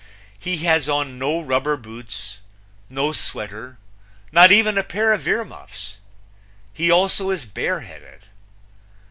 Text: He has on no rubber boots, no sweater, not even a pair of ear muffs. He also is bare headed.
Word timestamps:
He 0.39 0.57
has 0.65 0.89
on 0.89 1.19
no 1.19 1.39
rubber 1.39 1.77
boots, 1.77 2.39
no 2.89 3.11
sweater, 3.11 3.77
not 4.31 4.51
even 4.51 4.75
a 4.75 4.81
pair 4.83 5.13
of 5.13 5.27
ear 5.27 5.45
muffs. 5.45 5.97
He 6.73 6.89
also 6.89 7.29
is 7.29 7.45
bare 7.45 7.81
headed. 7.81 8.23